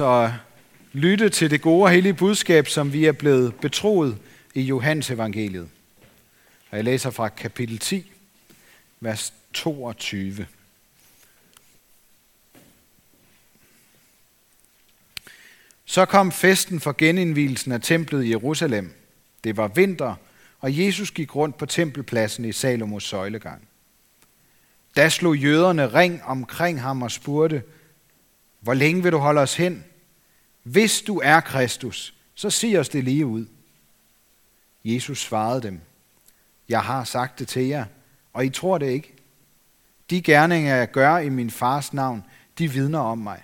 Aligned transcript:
altså 0.00 0.32
lytte 0.92 1.28
til 1.28 1.50
det 1.50 1.60
gode 1.60 1.84
og 1.84 1.90
hellige 1.90 2.14
budskab, 2.14 2.68
som 2.68 2.92
vi 2.92 3.04
er 3.04 3.12
blevet 3.12 3.54
betroet 3.54 4.18
i 4.54 4.60
Johannes 4.60 5.10
evangeliet. 5.10 5.68
Og 6.70 6.76
jeg 6.76 6.84
læser 6.84 7.10
fra 7.10 7.28
kapitel 7.28 7.78
10, 7.78 8.12
vers 9.00 9.34
22. 9.52 10.46
Så 15.84 16.04
kom 16.04 16.32
festen 16.32 16.80
for 16.80 16.94
genindvielsen 16.98 17.72
af 17.72 17.80
templet 17.80 18.24
i 18.24 18.30
Jerusalem. 18.30 18.92
Det 19.44 19.56
var 19.56 19.68
vinter, 19.68 20.14
og 20.60 20.78
Jesus 20.78 21.10
gik 21.10 21.36
rundt 21.36 21.58
på 21.58 21.66
tempelpladsen 21.66 22.44
i 22.44 22.52
Salomos 22.52 23.04
søjlegang. 23.04 23.68
Da 24.96 25.08
slog 25.08 25.36
jøderne 25.36 25.94
ring 25.94 26.22
omkring 26.24 26.80
ham 26.80 27.02
og 27.02 27.10
spurgte, 27.10 27.62
hvor 28.60 28.74
længe 28.74 29.02
vil 29.02 29.12
du 29.12 29.18
holde 29.18 29.40
os 29.40 29.56
hen? 29.56 29.84
Hvis 30.70 31.02
du 31.02 31.20
er 31.24 31.40
Kristus, 31.40 32.14
så 32.34 32.50
sig 32.50 32.78
os 32.78 32.88
det 32.88 33.04
lige 33.04 33.26
ud. 33.26 33.46
Jesus 34.84 35.20
svarede 35.20 35.62
dem, 35.62 35.80
jeg 36.68 36.82
har 36.82 37.04
sagt 37.04 37.38
det 37.38 37.48
til 37.48 37.66
jer, 37.66 37.84
og 38.32 38.46
I 38.46 38.50
tror 38.50 38.78
det 38.78 38.90
ikke. 38.90 39.14
De 40.10 40.22
gerninger, 40.22 40.76
jeg 40.76 40.90
gør 40.90 41.18
i 41.18 41.28
min 41.28 41.50
fars 41.50 41.92
navn, 41.92 42.24
de 42.58 42.72
vidner 42.72 42.98
om 42.98 43.18
mig. 43.18 43.42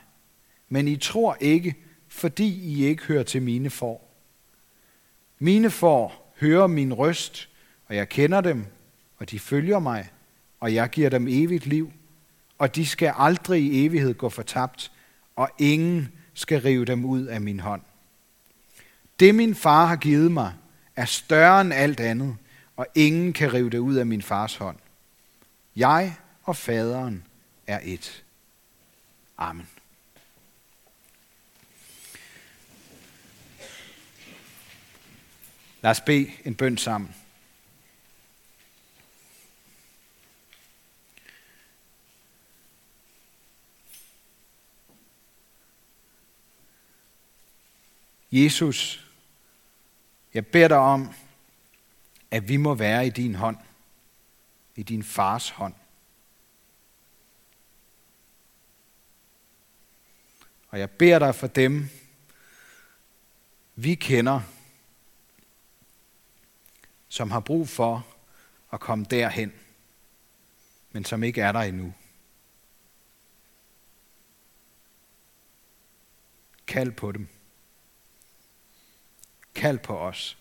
Men 0.68 0.88
I 0.88 0.96
tror 0.96 1.36
ikke, 1.40 1.74
fordi 2.08 2.48
I 2.48 2.84
ikke 2.84 3.02
hører 3.02 3.22
til 3.22 3.42
mine 3.42 3.70
får. 3.70 4.14
Mine 5.38 5.70
får 5.70 6.34
hører 6.40 6.66
min 6.66 6.94
røst, 6.94 7.48
og 7.88 7.96
jeg 7.96 8.08
kender 8.08 8.40
dem, 8.40 8.66
og 9.18 9.30
de 9.30 9.38
følger 9.38 9.78
mig, 9.78 10.08
og 10.60 10.74
jeg 10.74 10.90
giver 10.90 11.10
dem 11.10 11.28
evigt 11.28 11.66
liv, 11.66 11.92
og 12.58 12.76
de 12.76 12.86
skal 12.86 13.12
aldrig 13.16 13.62
i 13.62 13.86
evighed 13.86 14.14
gå 14.14 14.28
fortabt, 14.28 14.92
og 15.36 15.50
ingen 15.58 16.12
skal 16.36 16.60
rive 16.60 16.84
dem 16.84 17.04
ud 17.04 17.22
af 17.22 17.40
min 17.40 17.60
hånd. 17.60 17.82
Det 19.20 19.34
min 19.34 19.54
far 19.54 19.86
har 19.86 19.96
givet 19.96 20.32
mig, 20.32 20.52
er 20.96 21.04
større 21.04 21.60
end 21.60 21.72
alt 21.72 22.00
andet, 22.00 22.36
og 22.76 22.86
ingen 22.94 23.32
kan 23.32 23.54
rive 23.54 23.70
det 23.70 23.78
ud 23.78 23.94
af 23.94 24.06
min 24.06 24.22
fars 24.22 24.56
hånd. 24.56 24.76
Jeg 25.76 26.16
og 26.42 26.56
faderen 26.56 27.24
er 27.66 27.80
et. 27.82 28.24
Amen. 29.38 29.68
Lad 35.82 35.90
os 35.90 36.00
bede 36.00 36.30
en 36.44 36.54
bøn 36.54 36.76
sammen. 36.76 37.14
Jesus, 48.44 49.06
jeg 50.34 50.46
beder 50.46 50.68
dig 50.68 50.76
om, 50.76 51.14
at 52.30 52.48
vi 52.48 52.56
må 52.56 52.74
være 52.74 53.06
i 53.06 53.10
din 53.10 53.34
hånd, 53.34 53.56
i 54.74 54.82
din 54.82 55.02
fars 55.02 55.50
hånd. 55.50 55.74
Og 60.68 60.78
jeg 60.78 60.90
beder 60.90 61.18
dig 61.18 61.34
for 61.34 61.46
dem, 61.46 61.88
vi 63.74 63.94
kender, 63.94 64.40
som 67.08 67.30
har 67.30 67.40
brug 67.40 67.68
for 67.68 68.06
at 68.72 68.80
komme 68.80 69.04
derhen, 69.04 69.52
men 70.92 71.04
som 71.04 71.22
ikke 71.22 71.40
er 71.40 71.52
der 71.52 71.60
endnu. 71.60 71.94
Kald 76.66 76.92
på 76.92 77.12
dem. 77.12 77.35
Kald 79.56 79.78
på 79.78 79.98
os. 79.98 80.36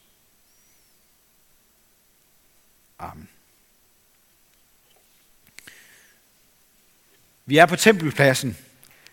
Amen. 3.00 3.30
Vi 7.46 7.58
er 7.58 7.66
på 7.66 7.76
tempelpladsen 7.76 8.58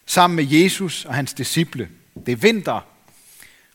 sammen 0.07 0.37
med 0.37 0.45
Jesus 0.45 1.05
og 1.05 1.15
hans 1.15 1.35
disciple. 1.35 1.89
Det 2.27 2.33
er 2.33 2.37
vinter, 2.37 2.81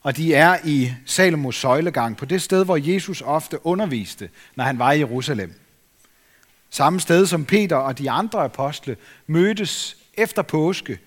og 0.01 0.17
de 0.17 0.33
er 0.33 0.57
i 0.65 0.93
Salomos 1.05 1.55
søjlegang, 1.55 2.17
på 2.17 2.25
det 2.25 2.41
sted, 2.41 2.65
hvor 2.65 2.77
Jesus 2.77 3.21
ofte 3.21 3.65
underviste, 3.65 4.29
når 4.55 4.63
han 4.63 4.79
var 4.79 4.91
i 4.91 4.99
Jerusalem. 4.99 5.59
Samme 6.69 6.99
sted 6.99 7.25
som 7.25 7.45
Peter 7.45 7.75
og 7.75 7.97
de 7.97 8.11
andre 8.11 8.43
apostle 8.43 8.97
mødtes 9.27 9.97
efter 10.13 10.41
påske 10.41 10.99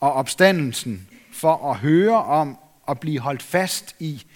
og 0.00 0.12
opstandelsen 0.12 1.08
for 1.32 1.70
at 1.70 1.76
høre 1.76 2.24
om 2.24 2.58
at 2.88 3.00
blive 3.00 3.20
holdt 3.20 3.42
fast 3.42 3.96
i 3.98 4.26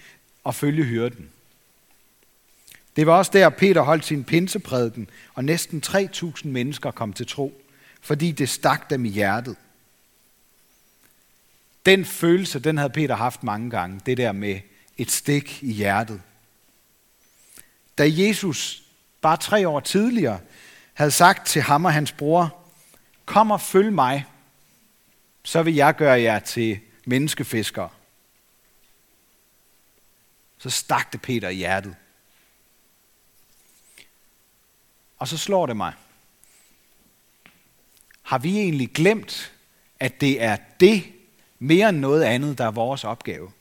at 0.45 0.55
følge 0.55 0.83
hyrden. 0.83 1.29
Det 2.95 3.07
var 3.07 3.17
også 3.17 3.31
der, 3.33 3.49
Peter 3.49 3.81
holdt 3.81 4.05
sin 4.05 4.23
pinseprædiken, 4.23 5.09
og 5.33 5.43
næsten 5.43 5.83
3.000 5.85 6.47
mennesker 6.47 6.91
kom 6.91 7.13
til 7.13 7.27
tro, 7.27 7.61
fordi 8.01 8.31
det 8.31 8.49
stak 8.49 8.89
dem 8.89 9.05
i 9.05 9.09
hjertet. 9.09 9.55
Den 11.85 12.05
følelse, 12.05 12.59
den 12.59 12.77
havde 12.77 12.89
Peter 12.89 13.15
haft 13.15 13.43
mange 13.43 13.69
gange, 13.69 14.01
det 14.05 14.17
der 14.17 14.31
med 14.31 14.59
et 14.97 15.11
stik 15.11 15.63
i 15.63 15.71
hjertet. 15.71 16.21
Da 17.97 18.03
Jesus 18.07 18.83
bare 19.21 19.37
tre 19.37 19.67
år 19.67 19.79
tidligere 19.79 20.39
havde 20.93 21.11
sagt 21.11 21.47
til 21.47 21.61
ham 21.61 21.85
og 21.85 21.93
hans 21.93 22.11
bror, 22.11 22.57
kom 23.25 23.51
og 23.51 23.61
følg 23.61 23.93
mig, 23.93 24.25
så 25.43 25.63
vil 25.63 25.75
jeg 25.75 25.95
gøre 25.95 26.21
jer 26.21 26.39
til 26.39 26.79
menneskefiskere. 27.05 27.89
Så 30.63 30.69
stak 30.69 31.13
det 31.13 31.21
Peter 31.21 31.49
i 31.49 31.55
hjertet. 31.55 31.95
Og 35.17 35.27
så 35.27 35.37
slår 35.37 35.65
det 35.65 35.77
mig. 35.77 35.93
Har 38.21 38.37
vi 38.37 38.59
egentlig 38.59 38.89
glemt, 38.93 39.53
at 39.99 40.21
det 40.21 40.41
er 40.41 40.57
det, 40.79 41.03
mere 41.59 41.89
end 41.89 41.97
noget 41.97 42.23
andet, 42.23 42.57
der 42.57 42.65
er 42.65 42.71
vores 42.71 43.03
opgave. 43.03 43.51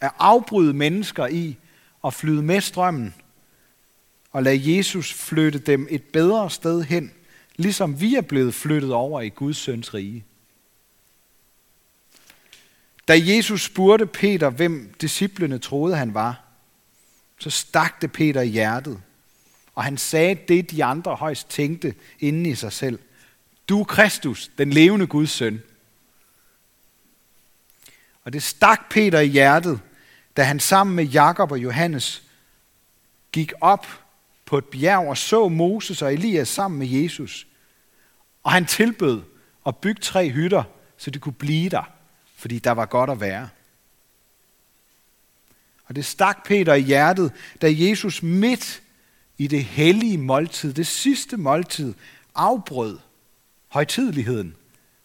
At 0.00 0.10
afbryde 0.18 0.72
mennesker 0.72 1.26
i 1.26 1.56
at 2.04 2.14
flyde 2.14 2.42
med 2.42 2.60
strømmen 2.60 3.14
og 4.30 4.42
lade 4.42 4.76
Jesus 4.76 5.12
flytte 5.12 5.58
dem 5.58 5.86
et 5.90 6.04
bedre 6.04 6.50
sted 6.50 6.82
hen, 6.82 7.12
ligesom 7.56 8.00
vi 8.00 8.14
er 8.14 8.20
blevet 8.20 8.54
flyttet 8.54 8.92
over 8.92 9.20
i 9.20 9.28
Guds 9.28 9.56
søns 9.56 9.94
rige. 9.94 10.24
Da 13.12 13.16
Jesus 13.18 13.62
spurgte 13.62 14.06
Peter, 14.06 14.50
hvem 14.50 14.94
disciplene 15.00 15.58
troede 15.58 15.96
han 15.96 16.14
var, 16.14 16.44
så 17.38 17.50
stak 17.50 18.02
det 18.02 18.12
Peter 18.12 18.40
i 18.40 18.48
hjertet, 18.48 19.02
og 19.74 19.84
han 19.84 19.98
sagde 19.98 20.34
det, 20.48 20.70
de 20.70 20.84
andre 20.84 21.14
højst 21.14 21.50
tænkte 21.50 21.94
inden 22.20 22.46
i 22.46 22.54
sig 22.54 22.72
selv. 22.72 22.98
Du 23.68 23.80
er 23.80 23.84
Kristus, 23.84 24.50
den 24.58 24.70
levende 24.70 25.06
Guds 25.06 25.30
søn. 25.30 25.62
Og 28.24 28.32
det 28.32 28.42
stak 28.42 28.80
Peter 28.90 29.20
i 29.20 29.26
hjertet, 29.26 29.80
da 30.36 30.42
han 30.42 30.60
sammen 30.60 30.96
med 30.96 31.04
Jakob 31.04 31.52
og 31.52 31.58
Johannes 31.58 32.22
gik 33.32 33.52
op 33.60 33.86
på 34.44 34.58
et 34.58 34.64
bjerg 34.64 35.08
og 35.08 35.18
så 35.18 35.48
Moses 35.48 36.02
og 36.02 36.14
Elias 36.14 36.48
sammen 36.48 36.78
med 36.78 36.86
Jesus. 36.86 37.46
Og 38.42 38.52
han 38.52 38.66
tilbød 38.66 39.22
at 39.66 39.76
bygge 39.76 40.00
tre 40.00 40.30
hytter, 40.30 40.62
så 40.96 41.10
de 41.10 41.18
kunne 41.18 41.32
blive 41.32 41.70
der, 41.70 42.01
fordi 42.42 42.58
der 42.58 42.70
var 42.70 42.86
godt 42.86 43.10
at 43.10 43.20
være. 43.20 43.48
Og 45.84 45.96
det 45.96 46.04
stak 46.04 46.46
Peter 46.46 46.74
i 46.74 46.80
hjertet, 46.80 47.32
da 47.62 47.66
Jesus 47.70 48.22
midt 48.22 48.82
i 49.38 49.46
det 49.46 49.64
hellige 49.64 50.18
måltid, 50.18 50.72
det 50.72 50.86
sidste 50.86 51.36
måltid, 51.36 51.94
afbrød 52.34 52.98
højtideligheden 53.68 54.56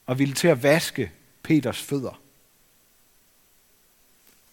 og 0.05 0.19
ville 0.19 0.33
til 0.33 0.47
at 0.47 0.63
vaske 0.63 1.11
Peters 1.43 1.81
fødder. 1.81 2.21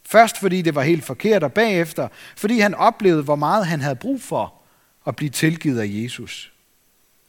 Først 0.03 0.39
fordi 0.39 0.63
det 0.63 0.75
var 0.75 0.83
helt 0.83 1.05
forkert, 1.05 1.43
og 1.43 1.53
bagefter 1.53 2.09
fordi 2.37 2.59
han 2.59 2.75
oplevede, 2.75 3.23
hvor 3.23 3.37
meget 3.37 3.67
han 3.67 3.81
havde 3.81 3.97
brug 3.97 4.23
for 4.23 4.55
at 5.07 5.17
blive 5.17 5.31
tilgivet 5.31 5.81
af 5.81 5.87
Jesus. 5.89 6.53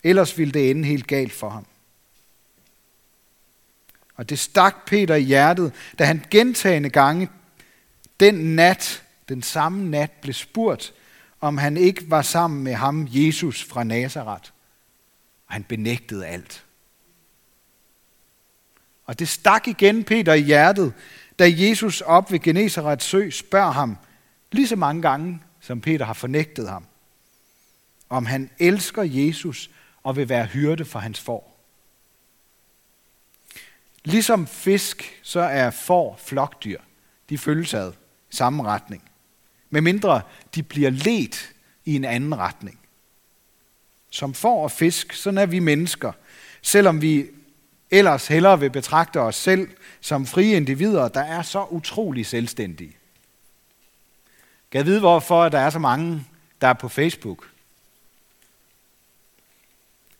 Ellers 0.03 0.37
ville 0.37 0.53
det 0.53 0.69
ende 0.69 0.87
helt 0.87 1.07
galt 1.07 1.33
for 1.33 1.49
ham. 1.49 1.65
Og 4.15 4.29
det 4.29 4.39
stak 4.39 4.75
Peter 4.87 5.15
i 5.15 5.21
hjertet, 5.21 5.73
da 5.99 6.05
han 6.05 6.25
gentagende 6.31 6.89
gange 6.89 7.29
den 8.19 8.55
nat, 8.55 9.03
den 9.29 9.41
samme 9.41 9.89
nat, 9.89 10.11
blev 10.11 10.33
spurgt, 10.33 10.93
om 11.41 11.57
han 11.57 11.77
ikke 11.77 12.09
var 12.09 12.21
sammen 12.21 12.63
med 12.63 12.73
ham, 12.73 13.07
Jesus 13.09 13.63
fra 13.63 13.83
Nazareth. 13.83 14.51
Og 15.47 15.53
han 15.53 15.63
benægtede 15.63 16.27
alt. 16.27 16.65
Og 19.05 19.19
det 19.19 19.27
stak 19.27 19.67
igen 19.67 20.03
Peter 20.03 20.33
i 20.33 20.41
hjertet, 20.41 20.93
da 21.39 21.51
Jesus 21.51 22.01
op 22.01 22.31
ved 22.31 22.39
Genesarets 22.39 23.05
sø 23.05 23.29
spørger 23.29 23.71
ham, 23.71 23.97
lige 24.51 24.67
så 24.67 24.75
mange 24.75 25.01
gange, 25.01 25.41
som 25.59 25.81
Peter 25.81 26.05
har 26.05 26.13
fornægtet 26.13 26.69
ham, 26.69 26.85
om 28.09 28.25
han 28.25 28.49
elsker 28.59 29.03
Jesus 29.03 29.69
og 30.03 30.15
vil 30.15 30.29
være 30.29 30.45
hyrde 30.45 30.85
for 30.85 30.99
hans 30.99 31.19
får. 31.19 31.54
Ligesom 34.05 34.47
fisk, 34.47 35.19
så 35.23 35.39
er 35.39 35.69
får 35.69 36.19
flokdyr. 36.23 36.79
De 37.29 37.37
følges 37.37 37.73
ad 37.73 37.91
i 38.31 38.35
samme 38.35 38.63
retning. 38.63 39.09
Med 39.69 39.81
mindre 39.81 40.21
de 40.55 40.63
bliver 40.63 40.89
let 40.89 41.53
i 41.85 41.95
en 41.95 42.05
anden 42.05 42.37
retning. 42.37 42.79
Som 44.09 44.33
får 44.33 44.63
og 44.63 44.71
fisk, 44.71 45.13
sådan 45.13 45.37
er 45.37 45.45
vi 45.45 45.59
mennesker. 45.59 46.11
Selvom 46.61 47.01
vi 47.01 47.25
ellers 47.91 48.27
hellere 48.27 48.59
vil 48.59 48.69
betragte 48.69 49.19
os 49.19 49.35
selv 49.35 49.69
som 50.01 50.25
frie 50.25 50.55
individer, 50.55 51.07
der 51.07 51.21
er 51.21 51.41
så 51.41 51.65
utrolig 51.69 52.25
selvstændige. 52.25 52.97
Kan 54.71 54.77
jeg 54.77 54.85
vide, 54.85 54.99
hvorfor 54.99 55.49
der 55.49 55.59
er 55.59 55.69
så 55.69 55.79
mange, 55.79 56.25
der 56.61 56.67
er 56.67 56.73
på 56.73 56.89
Facebook? 56.89 57.49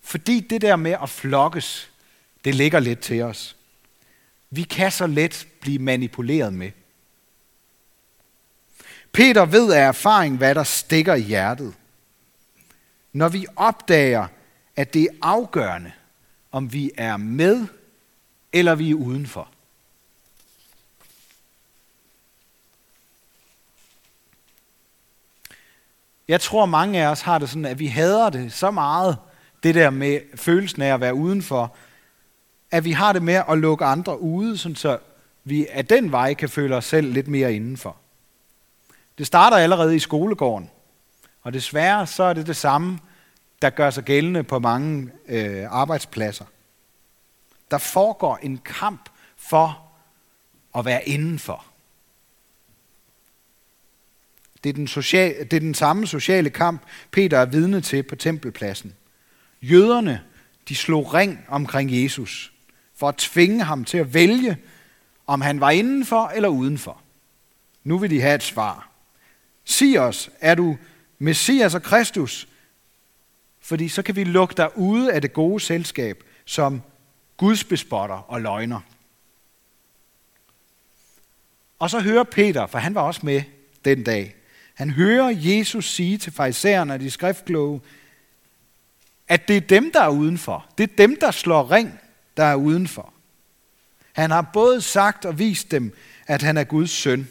Fordi 0.02 0.40
det 0.40 0.62
der 0.62 0.76
med 0.76 0.96
at 1.02 1.10
flokkes, 1.10 1.90
det 2.44 2.54
ligger 2.54 2.80
lidt 2.80 3.00
til 3.00 3.22
os. 3.22 3.55
Vi 4.50 4.62
kan 4.62 4.92
så 4.92 5.06
let 5.06 5.48
blive 5.60 5.78
manipuleret 5.78 6.54
med. 6.54 6.70
Peter 9.12 9.44
ved 9.44 9.72
af 9.72 9.88
erfaring, 9.88 10.36
hvad 10.36 10.54
der 10.54 10.64
stikker 10.64 11.14
i 11.14 11.20
hjertet. 11.20 11.74
Når 13.12 13.28
vi 13.28 13.46
opdager, 13.56 14.26
at 14.76 14.94
det 14.94 15.02
er 15.02 15.16
afgørende, 15.22 15.92
om 16.52 16.72
vi 16.72 16.90
er 16.96 17.16
med 17.16 17.66
eller 18.52 18.74
vi 18.74 18.90
er 18.90 18.94
udenfor. 18.94 19.48
Jeg 26.28 26.40
tror, 26.40 26.66
mange 26.66 27.02
af 27.02 27.06
os 27.06 27.20
har 27.20 27.38
det 27.38 27.48
sådan, 27.48 27.64
at 27.64 27.78
vi 27.78 27.86
hader 27.86 28.30
det 28.30 28.52
så 28.52 28.70
meget, 28.70 29.18
det 29.62 29.74
der 29.74 29.90
med 29.90 30.20
følelsen 30.34 30.82
af 30.82 30.94
at 30.94 31.00
være 31.00 31.14
udenfor, 31.14 31.76
at 32.70 32.84
vi 32.84 32.92
har 32.92 33.12
det 33.12 33.22
med 33.22 33.42
at 33.48 33.58
lukke 33.58 33.84
andre 33.84 34.20
ude, 34.20 34.58
sådan 34.58 34.76
så 34.76 34.98
vi 35.44 35.66
af 35.70 35.86
den 35.86 36.12
vej 36.12 36.34
kan 36.34 36.48
føle 36.48 36.76
os 36.76 36.84
selv 36.84 37.12
lidt 37.12 37.28
mere 37.28 37.54
indenfor. 37.54 37.96
Det 39.18 39.26
starter 39.26 39.56
allerede 39.56 39.96
i 39.96 39.98
skolegården, 39.98 40.70
og 41.42 41.52
desværre 41.52 42.06
så 42.06 42.22
er 42.22 42.32
det 42.32 42.46
det 42.46 42.56
samme, 42.56 42.98
der 43.62 43.70
gør 43.70 43.90
sig 43.90 44.04
gældende 44.04 44.42
på 44.42 44.58
mange 44.58 45.10
øh, 45.28 45.64
arbejdspladser. 45.68 46.44
Der 47.70 47.78
foregår 47.78 48.38
en 48.42 48.58
kamp 48.58 49.08
for 49.36 49.82
at 50.78 50.84
være 50.84 51.08
indenfor. 51.08 51.64
Det 54.64 54.70
er, 54.70 54.74
den 54.74 54.88
social, 54.88 55.38
det 55.38 55.52
er 55.52 55.60
den 55.60 55.74
samme 55.74 56.06
sociale 56.06 56.50
kamp, 56.50 56.82
Peter 57.10 57.38
er 57.38 57.44
vidne 57.44 57.80
til 57.80 58.02
på 58.02 58.16
tempelpladsen. 58.16 58.94
Jøderne, 59.62 60.22
de 60.68 60.74
slog 60.74 61.14
ring 61.14 61.44
omkring 61.48 62.02
Jesus 62.02 62.52
for 62.96 63.08
at 63.08 63.16
tvinge 63.16 63.64
ham 63.64 63.84
til 63.84 63.98
at 63.98 64.14
vælge, 64.14 64.58
om 65.26 65.40
han 65.40 65.60
var 65.60 65.70
indenfor 65.70 66.28
eller 66.28 66.48
udenfor. 66.48 67.02
Nu 67.84 67.98
vil 67.98 68.10
de 68.10 68.20
have 68.20 68.34
et 68.34 68.42
svar. 68.42 68.88
Sig 69.64 70.00
os, 70.00 70.30
er 70.40 70.54
du 70.54 70.76
Messias 71.18 71.74
og 71.74 71.82
Kristus? 71.82 72.48
Fordi 73.60 73.88
så 73.88 74.02
kan 74.02 74.16
vi 74.16 74.24
lukke 74.24 74.54
dig 74.56 74.78
ude 74.78 75.12
af 75.12 75.22
det 75.22 75.32
gode 75.32 75.60
selskab 75.60 76.24
som 76.44 76.82
gudsbespotter 77.36 78.14
og 78.14 78.40
løgner. 78.40 78.80
Og 81.78 81.90
så 81.90 82.00
hører 82.00 82.24
Peter, 82.24 82.66
for 82.66 82.78
han 82.78 82.94
var 82.94 83.00
også 83.00 83.20
med 83.22 83.42
den 83.84 84.04
dag, 84.04 84.34
han 84.74 84.90
hører 84.90 85.28
Jesus 85.28 85.90
sige 85.90 86.18
til 86.18 86.32
farisæerne 86.32 86.94
og 86.94 87.00
de 87.00 87.10
skriftkloge, 87.10 87.80
at 89.28 89.48
det 89.48 89.56
er 89.56 89.60
dem, 89.60 89.92
der 89.92 90.00
er 90.00 90.08
udenfor. 90.08 90.66
Det 90.78 90.90
er 90.90 90.96
dem, 90.96 91.16
der 91.20 91.30
slår 91.30 91.70
ring, 91.70 92.00
der 92.36 92.44
er 92.44 92.54
udenfor. 92.54 93.12
Han 94.12 94.30
har 94.30 94.50
både 94.52 94.80
sagt 94.80 95.24
og 95.24 95.38
vist 95.38 95.70
dem, 95.70 95.96
at 96.26 96.42
han 96.42 96.56
er 96.56 96.64
Guds 96.64 96.90
søn, 96.90 97.28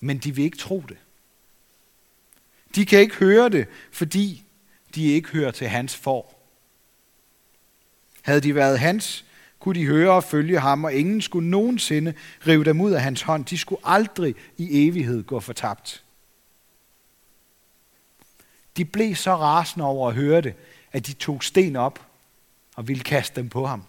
men 0.00 0.18
de 0.18 0.34
vil 0.34 0.44
ikke 0.44 0.58
tro 0.58 0.84
det. 0.88 0.96
De 2.74 2.86
kan 2.86 3.00
ikke 3.00 3.14
høre 3.14 3.48
det, 3.48 3.66
fordi 3.92 4.44
de 4.94 5.04
ikke 5.12 5.28
hører 5.28 5.50
til 5.50 5.68
hans 5.68 5.96
for. 5.96 6.34
Havde 8.22 8.40
de 8.40 8.54
været 8.54 8.78
hans, 8.78 9.24
kunne 9.58 9.80
de 9.80 9.86
høre 9.86 10.12
og 10.12 10.24
følge 10.24 10.60
ham, 10.60 10.84
og 10.84 10.94
ingen 10.94 11.22
skulle 11.22 11.50
nogensinde 11.50 12.14
rive 12.46 12.64
dem 12.64 12.80
ud 12.80 12.92
af 12.92 13.02
hans 13.02 13.22
hånd. 13.22 13.44
De 13.44 13.58
skulle 13.58 13.80
aldrig 13.84 14.34
i 14.56 14.88
evighed 14.88 15.22
gå 15.22 15.40
fortabt. 15.40 16.04
De 18.76 18.84
blev 18.84 19.14
så 19.14 19.36
rasende 19.36 19.86
over 19.86 20.08
at 20.08 20.14
høre 20.14 20.40
det, 20.40 20.54
at 20.92 21.06
de 21.06 21.12
tog 21.12 21.42
sten 21.42 21.76
op 21.76 22.06
og 22.76 22.88
ville 22.88 23.02
kaste 23.02 23.40
dem 23.40 23.48
på 23.48 23.66
ham. 23.66 23.82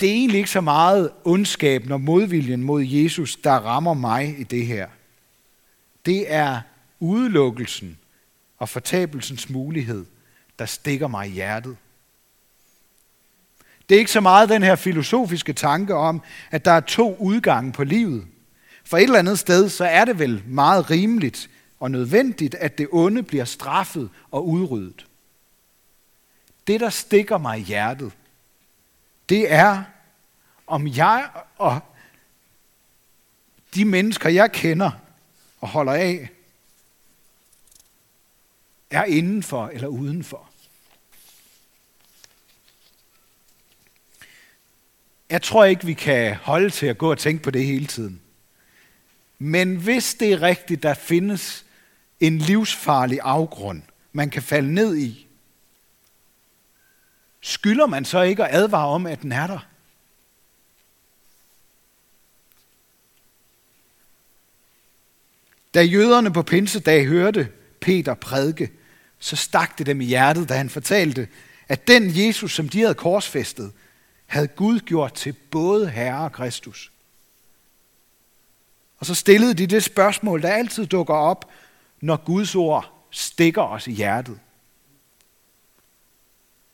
Det 0.00 0.08
er 0.08 0.12
egentlig 0.12 0.38
ikke 0.38 0.50
så 0.50 0.60
meget 0.60 1.10
ondskaben 1.24 1.92
og 1.92 2.00
modviljen 2.00 2.62
mod 2.62 2.82
Jesus, 2.82 3.36
der 3.36 3.52
rammer 3.52 3.94
mig 3.94 4.40
i 4.40 4.42
det 4.42 4.66
her. 4.66 4.88
Det 6.06 6.32
er 6.32 6.60
udelukkelsen 7.00 7.98
og 8.58 8.68
fortabelsens 8.68 9.50
mulighed, 9.50 10.04
der 10.58 10.66
stikker 10.66 11.08
mig 11.08 11.28
i 11.28 11.30
hjertet. 11.30 11.76
Det 13.88 13.94
er 13.94 13.98
ikke 13.98 14.10
så 14.10 14.20
meget 14.20 14.48
den 14.48 14.62
her 14.62 14.76
filosofiske 14.76 15.52
tanke 15.52 15.94
om, 15.94 16.22
at 16.50 16.64
der 16.64 16.70
er 16.70 16.80
to 16.80 17.16
udgange 17.16 17.72
på 17.72 17.84
livet. 17.84 18.26
For 18.84 18.96
et 18.96 19.02
eller 19.02 19.18
andet 19.18 19.38
sted, 19.38 19.68
så 19.68 19.84
er 19.84 20.04
det 20.04 20.18
vel 20.18 20.42
meget 20.46 20.90
rimeligt 20.90 21.50
og 21.84 21.90
nødvendigt, 21.90 22.54
at 22.54 22.78
det 22.78 22.88
onde 22.92 23.22
bliver 23.22 23.44
straffet 23.44 24.10
og 24.30 24.48
udryddet. 24.48 25.06
Det, 26.66 26.80
der 26.80 26.90
stikker 26.90 27.38
mig 27.38 27.58
i 27.58 27.62
hjertet, 27.62 28.12
det 29.28 29.52
er, 29.52 29.84
om 30.66 30.86
jeg 30.86 31.30
og 31.56 31.80
de 33.74 33.84
mennesker, 33.84 34.28
jeg 34.28 34.52
kender 34.52 34.90
og 35.60 35.68
holder 35.68 35.92
af, 35.92 36.30
er 38.90 39.04
indenfor 39.04 39.68
eller 39.68 39.88
udenfor. 39.88 40.50
Jeg 45.30 45.42
tror 45.42 45.64
ikke, 45.64 45.86
vi 45.86 45.94
kan 45.94 46.34
holde 46.34 46.70
til 46.70 46.86
at 46.86 46.98
gå 46.98 47.10
og 47.10 47.18
tænke 47.18 47.42
på 47.42 47.50
det 47.50 47.66
hele 47.66 47.86
tiden. 47.86 48.20
Men 49.38 49.76
hvis 49.76 50.14
det 50.14 50.32
er 50.32 50.42
rigtigt, 50.42 50.82
der 50.82 50.94
findes 50.94 51.64
en 52.20 52.38
livsfarlig 52.38 53.20
afgrund, 53.22 53.82
man 54.12 54.30
kan 54.30 54.42
falde 54.42 54.74
ned 54.74 54.96
i, 54.96 55.26
skylder 57.40 57.86
man 57.86 58.04
så 58.04 58.22
ikke 58.22 58.44
at 58.44 58.54
advare 58.54 58.88
om, 58.88 59.06
at 59.06 59.22
den 59.22 59.32
er 59.32 59.46
der? 59.46 59.66
Da 65.74 65.82
jøderne 65.82 66.32
på 66.32 66.42
pinsedag 66.42 67.06
hørte 67.06 67.48
Peter 67.80 68.14
prædike, 68.14 68.70
så 69.18 69.36
stak 69.36 69.78
det 69.78 69.86
dem 69.86 70.00
i 70.00 70.04
hjertet, 70.04 70.48
da 70.48 70.56
han 70.56 70.70
fortalte, 70.70 71.28
at 71.68 71.88
den 71.88 72.12
Jesus, 72.16 72.54
som 72.54 72.68
de 72.68 72.80
havde 72.80 72.94
korsfæstet, 72.94 73.72
havde 74.26 74.48
Gud 74.48 74.80
gjort 74.80 75.14
til 75.14 75.32
både 75.32 75.90
Herre 75.90 76.24
og 76.24 76.32
Kristus. 76.32 76.92
Og 78.98 79.06
så 79.06 79.14
stillede 79.14 79.54
de 79.54 79.66
det 79.66 79.84
spørgsmål, 79.84 80.42
der 80.42 80.52
altid 80.52 80.86
dukker 80.86 81.14
op, 81.14 81.50
når 82.04 82.16
Guds 82.16 82.54
ord 82.54 83.06
stikker 83.10 83.62
os 83.62 83.86
i 83.86 83.92
hjertet. 83.92 84.40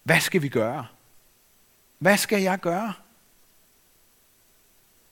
Hvad 0.03 0.21
skal 0.21 0.43
vi 0.43 0.49
gøre? 0.49 0.87
Hvad 1.99 2.17
skal 2.17 2.43
jeg 2.43 2.59
gøre? 2.59 2.93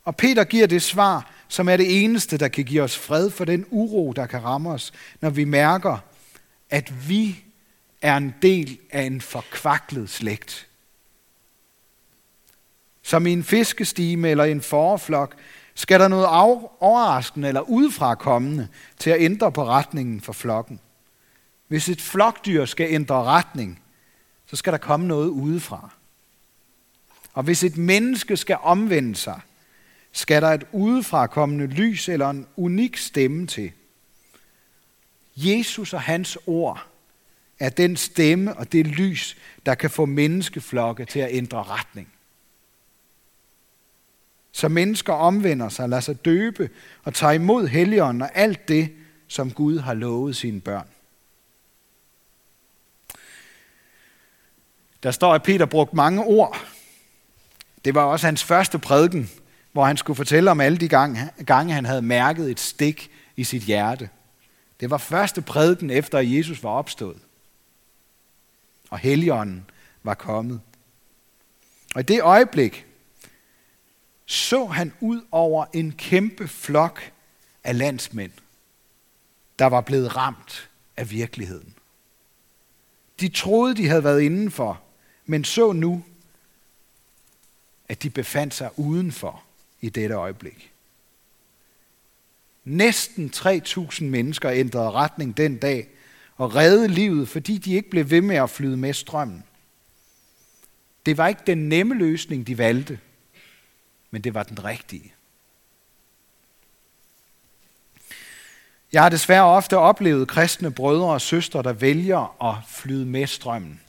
Og 0.05 0.17
Peter 0.17 0.45
giver 0.45 0.67
det 0.67 0.83
svar, 0.83 1.31
som 1.49 1.69
er 1.69 1.77
det 1.77 2.05
eneste, 2.05 2.39
der 2.39 2.49
kan 2.49 2.65
give 2.65 2.83
os 2.83 2.99
fred 2.99 3.31
for 3.31 3.45
den 3.45 3.67
uro, 3.71 4.13
der 4.13 4.27
kan 4.27 4.45
ramme 4.45 4.71
os, 4.71 4.93
når 5.21 5.31
vi 5.31 5.45
mærker, 5.45 5.99
at 6.71 7.09
vi 7.09 7.45
er 8.03 8.17
en 8.17 8.35
del 8.43 8.79
af 8.91 9.03
en 9.03 9.21
forkvaklet 9.21 10.11
slægt. 10.11 10.69
Som 13.03 13.27
i 13.27 13.33
en 13.33 13.45
fiskestime 13.45 14.29
eller 14.29 14.45
en 14.45 14.63
forflok, 14.63 15.37
skal 15.79 16.01
der 16.01 16.09
noget 16.09 16.27
overraskende 16.81 17.49
eller 17.49 17.61
udefra 17.61 18.15
kommende 18.15 18.69
til 18.99 19.11
at 19.11 19.21
ændre 19.21 19.53
på 19.53 19.65
retningen 19.65 20.21
for 20.21 20.33
flokken. 20.33 20.81
Hvis 21.69 21.89
et 21.89 22.01
flokdyr 22.01 22.65
skal 22.65 22.87
ændre 22.91 23.25
retning, 23.25 23.83
så 24.47 24.57
skal 24.57 24.73
der 24.73 24.79
komme 24.79 25.07
noget 25.07 25.29
udefra. 25.29 25.91
Og 27.33 27.43
hvis 27.43 27.65
et 27.65 27.77
menneske 27.77 28.37
skal 28.37 28.59
omvende 28.63 29.17
sig, 29.17 29.41
skal 30.13 30.43
der 30.43 30.49
et 30.49 30.67
udefra 30.73 31.27
kommende 31.27 31.67
lys 31.67 32.09
eller 32.09 32.31
en 32.31 32.47
unik 32.57 32.97
stemme 32.97 33.47
til. 33.47 33.73
Jesus 35.37 35.95
og 35.95 36.03
hans 36.03 36.39
ord 36.47 36.87
er 37.59 37.69
den 37.69 37.97
stemme 37.97 38.57
og 38.57 38.73
det 38.73 38.87
lys, 38.87 39.37
der 39.67 39.75
kan 39.75 39.91
få 39.91 40.07
menneskeflokke 40.07 41.05
til 41.05 41.21
at 41.21 41.29
ændre 41.33 41.63
retning. 41.63 42.09
Så 44.59 44.69
mennesker 44.69 45.13
omvender 45.13 45.69
sig, 45.69 45.89
lader 45.89 46.01
sig 46.01 46.25
døbe 46.25 46.71
og 47.05 47.15
tager 47.15 47.33
imod 47.33 47.67
helligånden 47.67 48.23
og 48.23 48.31
alt 48.35 48.69
det, 48.69 48.93
som 49.29 49.53
Gud 49.53 49.79
har 49.79 49.95
lovet 49.95 50.37
sine 50.37 50.61
børn. 50.61 50.89
Der 55.03 55.11
står, 55.11 55.35
at 55.35 55.43
Peter 55.43 55.67
brugte 55.67 55.97
mange 55.97 56.25
ord. 56.25 56.67
Det 57.85 57.95
var 57.95 58.03
også 58.03 58.27
hans 58.27 58.45
første 58.45 58.79
prædiken, 58.79 59.31
hvor 59.73 59.85
han 59.85 59.97
skulle 59.97 60.17
fortælle 60.17 60.51
om 60.51 60.61
alle 60.61 60.79
de 60.79 60.89
gange, 60.89 61.31
gange 61.47 61.73
han 61.73 61.85
havde 61.85 62.03
mærket 62.03 62.51
et 62.51 62.61
stik 62.61 63.11
i 63.37 63.45
sit 63.45 63.63
hjerte. 63.63 64.09
Det 64.81 64.91
var 64.91 64.99
første 64.99 65.43
prædiken 65.43 65.91
efter, 65.91 66.19
at 66.19 66.33
Jesus 66.33 66.63
var 66.63 66.71
opstået. 66.71 67.21
Og 68.91 68.99
Helligånden 68.99 69.71
var 70.03 70.15
kommet. 70.15 70.61
Og 71.95 72.01
i 72.01 72.05
det 72.05 72.23
øjeblik 72.23 72.88
så 74.31 74.67
han 74.67 74.93
ud 75.01 75.23
over 75.31 75.67
en 75.73 75.93
kæmpe 75.93 76.49
flok 76.49 77.13
af 77.65 77.79
landsmænd, 77.79 78.33
der 79.59 79.67
var 79.67 79.81
blevet 79.81 80.17
ramt 80.17 80.71
af 80.97 81.11
virkeligheden. 81.11 81.75
De 83.21 83.29
troede, 83.29 83.77
de 83.77 83.89
havde 83.89 84.05
været 84.05 84.21
indenfor, 84.21 84.83
men 85.27 85.45
så 85.45 85.73
nu, 85.73 86.05
at 87.89 88.03
de 88.03 88.11
befandt 88.11 88.55
sig 88.55 88.71
udenfor 88.79 89.45
i 89.81 89.89
dette 89.89 90.15
øjeblik. 90.15 90.73
Næsten 92.65 93.33
3.000 93.37 94.05
mennesker 94.05 94.51
ændrede 94.51 94.91
retning 94.91 95.37
den 95.37 95.59
dag 95.59 95.89
og 96.37 96.55
redde 96.55 96.89
livet, 96.89 97.29
fordi 97.29 97.59
de 97.59 97.75
ikke 97.75 97.91
blev 97.91 98.11
ved 98.11 98.21
med 98.21 98.37
at 98.37 98.51
flyde 98.51 98.77
med 98.77 98.95
strømmen. 98.95 99.45
Det 101.07 101.17
var 101.17 101.29
ikke 101.29 101.43
den 101.47 101.69
nemme 101.69 101.95
løsning, 101.95 102.47
de 102.47 102.59
valgte, 102.59 102.99
men 104.11 104.23
det 104.23 104.35
var 104.35 104.43
den 104.43 104.65
rigtige. 104.65 105.15
Jeg 108.93 109.03
har 109.03 109.09
desværre 109.09 109.45
ofte 109.45 109.79
oplevet 109.79 110.29
kristne 110.29 110.71
brødre 110.71 111.13
og 111.13 111.21
søstre, 111.21 111.63
der 111.63 111.73
vælger 111.73 112.45
at 112.45 112.57
flyde 112.69 113.07
med 113.07 113.27
strømmen. 113.27 113.81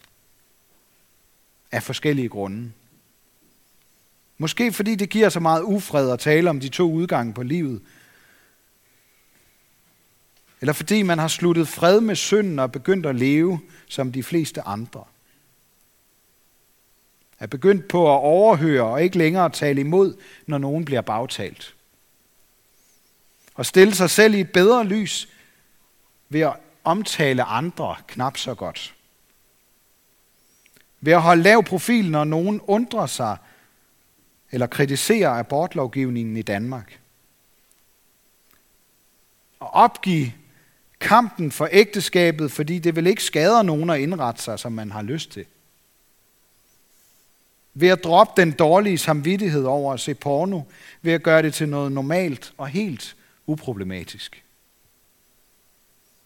Af 1.72 1.84
forskellige 1.84 2.30
grunde. 2.30 2.72
Måske 4.38 4.74
fordi 4.74 4.96
det 4.96 5.10
giver 5.10 5.30
så 5.30 5.40
meget 5.40 5.62
ufred 5.62 6.12
at 6.12 6.20
tale 6.20 6.50
om 6.50 6.60
de 6.60 6.70
to 6.70 6.92
udgange 6.92 7.34
på 7.34 7.44
livet. 7.44 7.82
Eller 10.62 10.74
fordi 10.74 11.04
man 11.04 11.20
har 11.20 11.28
sluttet 11.28 11.68
fred 11.68 12.02
med 12.02 12.16
synden 12.16 12.60
og 12.60 12.72
begyndt 12.72 13.06
at 13.06 13.16
leve 13.16 13.60
som 13.88 14.12
de 14.12 14.24
fleste 14.24 14.62
andre. 14.62 15.04
Er 17.40 17.48
begyndt 17.48 17.88
på 17.88 18.16
at 18.16 18.20
overhøre 18.20 18.84
og 18.84 19.04
ikke 19.04 19.18
længere 19.18 19.50
tale 19.50 19.82
imod, 19.82 20.18
når 20.48 20.58
nogen 20.58 20.86
bliver 20.86 21.02
bagtalt 21.02 21.76
og 23.60 23.66
stille 23.66 23.96
sig 23.96 24.10
selv 24.10 24.34
i 24.34 24.40
et 24.40 24.52
bedre 24.52 24.84
lys 24.84 25.30
ved 26.30 26.42
at 26.42 26.54
omtale 26.84 27.44
andre 27.44 27.96
knap 28.08 28.38
så 28.38 28.56
godt. 28.56 28.96
Ved 31.02 31.14
at 31.14 31.22
holde 31.22 31.44
lav 31.44 31.64
profil, 31.64 32.12
når 32.12 32.24
nogen 32.24 32.62
undrer 32.68 33.06
sig 33.06 33.38
eller 34.52 34.68
kritiserer 34.68 35.30
abortlovgivningen 35.30 36.38
i 36.38 36.42
Danmark. 36.42 37.00
Og 39.60 39.70
opgive 39.70 40.34
kampen 41.00 41.52
for 41.52 41.70
ægteskabet, 41.72 42.52
fordi 42.52 42.80
det 42.80 42.96
vil 42.96 43.08
ikke 43.08 43.24
skader 43.24 43.62
nogen 43.62 43.90
at 43.90 44.00
indrette 44.00 44.42
sig, 44.42 44.60
som 44.60 44.72
man 44.72 44.92
har 44.92 45.02
lyst 45.02 45.32
til. 45.32 45.46
Ved 47.74 47.90
at 47.90 48.04
droppe 48.04 48.42
den 48.42 48.52
dårlige 48.52 48.98
samvittighed 48.98 49.64
over 49.64 49.94
at 49.94 50.00
se 50.00 50.14
porno, 50.14 50.62
ved 51.02 51.14
at 51.14 51.24
gøre 51.24 51.42
det 51.42 51.54
til 51.54 51.70
noget 51.70 51.92
normalt 51.92 52.54
og 52.58 52.68
helt 52.68 53.16
uproblematisk. 53.48 54.44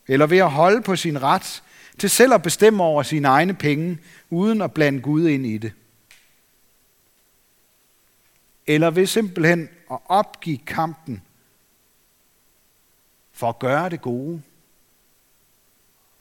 Eller 0.07 0.27
ved 0.27 0.37
at 0.37 0.51
holde 0.51 0.81
på 0.81 0.95
sin 0.95 1.21
ret 1.21 1.63
til 1.97 2.09
selv 2.09 2.33
at 2.33 2.41
bestemme 2.41 2.83
over 2.83 3.03
sine 3.03 3.27
egne 3.27 3.53
penge, 3.53 3.97
uden 4.29 4.61
at 4.61 4.73
blande 4.73 5.01
Gud 5.01 5.27
ind 5.27 5.45
i 5.45 5.57
det. 5.57 5.73
Eller 8.67 8.91
ved 8.91 9.05
simpelthen 9.05 9.69
at 9.91 9.99
opgive 10.05 10.57
kampen 10.57 11.23
for 13.31 13.49
at 13.49 13.59
gøre 13.59 13.89
det 13.89 14.01
gode, 14.01 14.41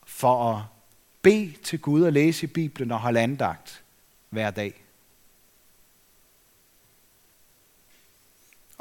for 0.06 0.52
at 0.52 0.62
bede 1.22 1.52
til 1.62 1.80
Gud 1.80 2.02
og 2.02 2.12
læse 2.12 2.44
i 2.44 2.46
Bibelen 2.46 2.90
og 2.90 3.00
holde 3.00 3.20
andagt 3.20 3.82
hver 4.30 4.50
dag. 4.50 4.81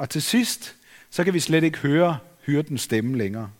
Og 0.02 0.10
til 0.10 0.22
sidst, 0.22 0.74
så 1.10 1.24
kan 1.24 1.34
vi 1.34 1.40
slet 1.40 1.64
ikke 1.64 1.78
høre 1.78 2.18
hyrdens 2.46 2.80
stemme 2.82 3.18
længere. 3.18 3.50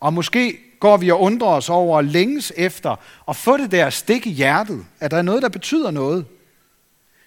Og 0.00 0.12
måske 0.12 0.58
går 0.80 0.96
vi 0.96 1.10
og 1.10 1.20
undrer 1.20 1.48
os 1.48 1.68
over 1.68 2.00
længes 2.00 2.52
efter 2.56 2.96
at 3.28 3.36
få 3.36 3.56
det 3.56 3.70
der 3.70 3.90
stik 3.90 4.26
i 4.26 4.30
hjertet, 4.30 4.86
at 5.00 5.10
der 5.10 5.16
er 5.16 5.22
noget, 5.22 5.42
der 5.42 5.48
betyder 5.48 5.90
noget. 5.90 6.26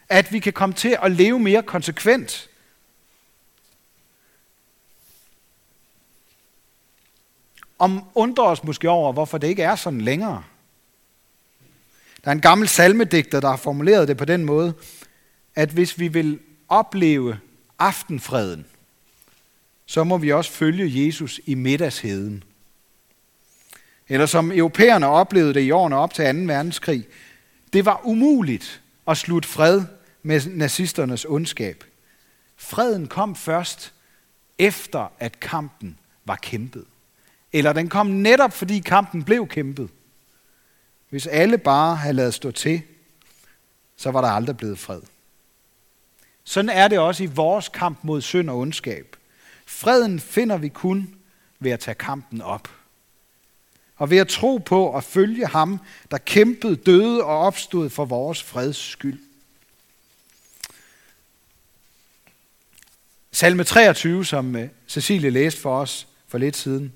At 0.09 0.33
vi 0.33 0.39
kan 0.39 0.53
komme 0.53 0.75
til 0.75 0.97
at 1.03 1.11
leve 1.11 1.39
mere 1.39 1.63
konsekvent. 1.63 2.49
Om 7.79 8.03
undrer 8.15 8.45
os 8.45 8.63
måske 8.63 8.89
over, 8.89 9.13
hvorfor 9.13 9.37
det 9.37 9.47
ikke 9.47 9.63
er 9.63 9.75
sådan 9.75 10.01
længere. 10.01 10.43
Der 12.23 12.29
er 12.29 12.35
en 12.35 12.41
gammel 12.41 12.67
salmedigter, 12.67 13.39
der 13.39 13.49
har 13.49 13.57
formuleret 13.57 14.07
det 14.07 14.17
på 14.17 14.25
den 14.25 14.45
måde, 14.45 14.73
at 15.55 15.69
hvis 15.69 15.99
vi 15.99 16.07
vil 16.07 16.39
opleve 16.69 17.39
aftenfreden, 17.79 18.65
så 19.85 20.03
må 20.03 20.17
vi 20.17 20.31
også 20.31 20.51
følge 20.51 21.05
Jesus 21.05 21.39
i 21.45 21.53
middagsheden. 21.53 22.43
Eller 24.09 24.25
som 24.25 24.51
europæerne 24.51 25.07
oplevede 25.07 25.53
det 25.53 25.61
i 25.61 25.71
årene 25.71 25.95
op 25.95 26.13
til 26.13 26.25
2. 26.25 26.53
verdenskrig, 26.53 27.07
det 27.73 27.85
var 27.85 28.01
umuligt 28.03 28.81
at 29.07 29.17
slutte 29.17 29.49
fred 29.49 29.81
med 30.23 30.41
nazisternes 30.45 31.25
ondskab. 31.25 31.83
Freden 32.57 33.07
kom 33.07 33.35
først 33.35 33.93
efter, 34.59 35.11
at 35.19 35.39
kampen 35.39 35.97
var 36.25 36.35
kæmpet. 36.35 36.85
Eller 37.53 37.73
den 37.73 37.89
kom 37.89 38.07
netop, 38.07 38.53
fordi 38.53 38.79
kampen 38.79 39.23
blev 39.23 39.47
kæmpet. 39.47 39.89
Hvis 41.09 41.27
alle 41.27 41.57
bare 41.57 41.95
havde 41.95 42.13
lavet 42.13 42.33
stå 42.33 42.51
til, 42.51 42.81
så 43.97 44.11
var 44.11 44.21
der 44.21 44.27
aldrig 44.27 44.57
blevet 44.57 44.79
fred. 44.79 45.01
Sådan 46.45 46.69
er 46.69 46.87
det 46.87 46.99
også 46.99 47.23
i 47.23 47.25
vores 47.25 47.69
kamp 47.69 47.99
mod 48.03 48.21
synd 48.21 48.49
og 48.49 48.57
ondskab. 48.57 49.15
Freden 49.65 50.19
finder 50.19 50.57
vi 50.57 50.69
kun 50.69 51.15
ved 51.59 51.71
at 51.71 51.79
tage 51.79 51.95
kampen 51.95 52.41
op. 52.41 52.69
Og 53.95 54.09
ved 54.09 54.17
at 54.17 54.27
tro 54.27 54.57
på 54.57 54.85
og 54.85 55.03
følge 55.03 55.47
ham, 55.47 55.79
der 56.11 56.17
kæmpede, 56.17 56.75
døde 56.75 57.23
og 57.23 57.39
opstod 57.39 57.89
for 57.89 58.05
vores 58.05 58.43
freds 58.43 58.77
skyld. 58.77 59.19
Salme 63.31 63.63
23, 63.63 64.25
som 64.25 64.55
øh, 64.55 64.69
Cecilie 64.87 65.29
læste 65.29 65.61
for 65.61 65.79
os 65.79 66.07
for 66.27 66.37
lidt 66.37 66.55
siden, 66.55 66.93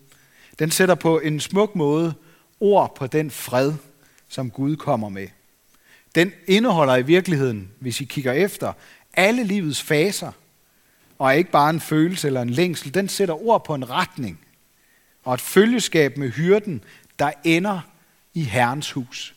den 0.60 0.72
sætter 0.72 0.96
på 0.96 1.20
en 1.20 1.40
smuk 1.40 1.76
måde 1.76 2.14
ord 2.60 2.96
på 2.96 3.08
den 3.08 3.32
fred, 3.32 3.74
som 4.28 4.52
Gud 4.52 4.76
kommer 4.76 5.10
med. 5.10 5.28
Den 6.16 6.32
indeholder 6.48 6.96
i 6.96 7.02
virkeligheden, 7.02 7.72
hvis 7.80 8.02
I 8.02 8.06
kigger 8.06 8.34
efter, 8.34 8.74
alle 9.20 9.44
livets 9.44 9.82
faser, 9.82 10.32
og 11.18 11.28
er 11.28 11.32
ikke 11.32 11.52
bare 11.52 11.70
en 11.70 11.82
følelse 11.82 12.28
eller 12.28 12.42
en 12.42 12.50
længsel. 12.50 12.94
Den 12.94 13.10
sætter 13.10 13.48
ord 13.48 13.66
på 13.66 13.76
en 13.76 13.90
retning 13.90 14.40
og 15.24 15.34
et 15.34 15.42
følgeskab 15.42 16.18
med 16.18 16.30
hyrden, 16.30 16.84
der 17.20 17.32
ender 17.44 17.82
i 18.34 18.44
Herrens 18.44 18.92
hus. 18.92 19.36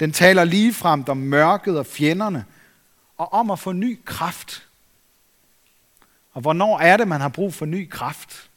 Den 0.00 0.12
taler 0.12 0.44
ligefrem 0.44 1.04
om 1.08 1.16
mørket 1.16 1.78
og 1.78 1.86
fjenderne, 1.86 2.44
og 3.16 3.32
om 3.32 3.50
at 3.50 3.58
få 3.58 3.72
ny 3.72 3.98
kraft. 4.04 4.68
Og 6.32 6.40
hvornår 6.40 6.78
er 6.78 6.96
det, 6.96 7.08
man 7.08 7.20
har 7.20 7.28
brug 7.28 7.54
for 7.54 7.66
ny 7.66 7.90
kraft? 7.90 8.50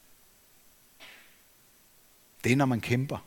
Det 2.44 2.52
er, 2.52 2.56
når 2.56 2.66
man 2.66 2.82
kæmper. 2.82 3.18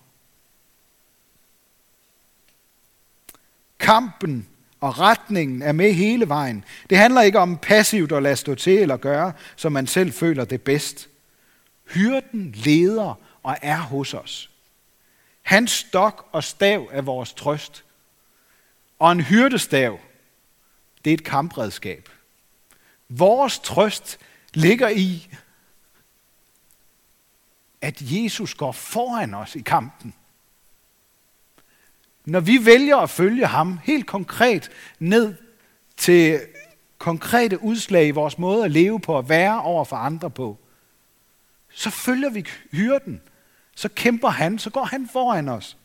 Kampen 3.78 4.48
og 4.80 4.98
retningen 4.98 5.62
er 5.62 5.72
med 5.72 5.92
hele 5.92 6.28
vejen. 6.28 6.64
Det 6.90 6.98
handler 6.98 7.20
ikke 7.20 7.38
om 7.38 7.58
passivt 7.58 8.12
at 8.12 8.22
lade 8.22 8.36
stå 8.36 8.54
til 8.54 8.78
eller 8.78 8.96
gøre, 8.96 9.32
som 9.56 9.72
man 9.72 9.86
selv 9.86 10.12
føler 10.12 10.44
det 10.44 10.62
bedst. 10.62 11.08
Hyrden 11.94 12.52
leder 12.52 13.14
og 13.42 13.56
er 13.62 13.78
hos 13.78 14.14
os. 14.14 14.50
Hans 15.42 15.70
stok 15.70 16.28
og 16.32 16.44
stav 16.44 16.88
er 16.92 17.02
vores 17.02 17.32
trøst. 17.32 17.84
Og 18.98 19.12
en 19.12 19.20
hyrdestav, 19.20 20.00
det 21.04 21.10
er 21.10 21.14
et 21.14 21.24
kampredskab. 21.24 22.08
Vores 23.08 23.58
trøst 23.58 24.18
ligger 24.54 24.88
i, 24.88 25.28
at 27.80 27.96
Jesus 28.00 28.54
går 28.54 28.72
foran 28.72 29.34
os 29.34 29.56
i 29.56 29.60
kampen. 29.60 30.14
Når 32.30 32.40
vi 32.40 32.64
vælger 32.64 32.96
at 32.96 33.10
følge 33.10 33.46
ham 33.46 33.78
helt 33.84 34.06
konkret 34.06 34.70
ned 34.98 35.34
til 35.96 36.40
konkrete 36.98 37.62
udslag 37.62 38.06
i 38.06 38.10
vores 38.10 38.38
måde 38.38 38.64
at 38.64 38.70
leve 38.70 39.00
på 39.00 39.14
og 39.14 39.28
være 39.28 39.62
over 39.62 39.84
for 39.84 39.96
andre 39.96 40.30
på, 40.30 40.58
så 41.70 41.90
følger 41.90 42.30
vi 42.30 42.46
hyrden. 42.72 43.20
Så 43.74 43.88
kæmper 43.88 44.28
han, 44.28 44.58
så 44.58 44.70
går 44.70 44.84
han 44.84 45.08
foran 45.12 45.48
os. 45.48 45.76